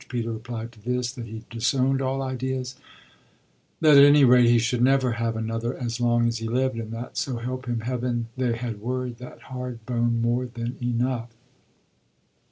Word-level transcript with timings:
Peter 0.09 0.33
replied 0.33 0.71
to 0.71 0.81
this 0.81 1.11
that 1.13 1.27
he 1.27 1.43
disowned 1.51 2.01
all 2.01 2.23
ideas; 2.23 2.75
that 3.81 3.97
at 3.97 4.03
any 4.03 4.23
rate 4.25 4.47
he 4.49 4.57
should 4.57 4.81
never 4.81 5.11
have 5.11 5.35
another 5.35 5.77
as 5.79 5.99
long 6.01 6.27
as 6.27 6.39
he 6.39 6.47
lived, 6.47 6.75
and 6.77 6.91
that, 6.91 7.17
so 7.19 7.37
help 7.37 7.67
him 7.67 7.81
heaven, 7.81 8.25
they 8.35 8.53
had 8.57 8.81
worried 8.81 9.17
that 9.19 9.39
hard 9.53 9.85
bone 9.85 10.19
more 10.19 10.47
than 10.47 10.75
enough. 10.81 11.29